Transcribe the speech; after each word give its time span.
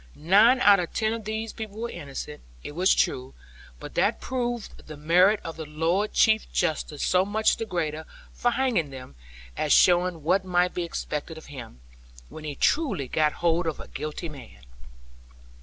Nine 0.15 0.59
out 0.61 0.79
of 0.79 0.91
ten 0.95 1.13
of 1.13 1.25
these 1.25 1.53
people 1.53 1.77
were 1.79 1.89
innocent, 1.91 2.41
it 2.63 2.71
was 2.71 2.95
true; 2.95 3.35
but 3.79 3.93
that 3.93 4.19
proved 4.19 4.87
the 4.87 4.97
merit 4.97 5.39
of 5.43 5.57
the 5.57 5.65
Lord 5.67 6.11
Chief 6.11 6.51
Justice 6.51 7.03
so 7.05 7.23
much 7.23 7.57
the 7.57 7.67
greater 7.67 8.05
for 8.33 8.49
hanging 8.49 8.89
them, 8.89 9.13
as 9.55 9.71
showing 9.71 10.23
what 10.23 10.43
might 10.43 10.73
be 10.73 10.81
expected 10.83 11.37
of 11.37 11.45
him, 11.53 11.81
when 12.29 12.45
he 12.45 12.55
truly 12.55 13.07
got 13.07 13.33
hold 13.45 13.67
of 13.67 13.79
a 13.79 13.87
guilty 13.89 14.27
man. 14.27 14.63